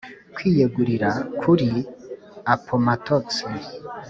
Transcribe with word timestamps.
kwiyegurira 0.35 1.09
kuri 1.41 1.69
appomattox 2.53 3.25